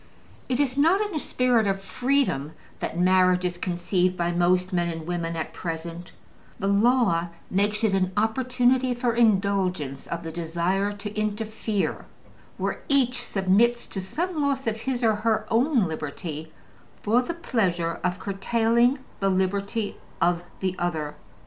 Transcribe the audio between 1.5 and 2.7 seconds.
of freedom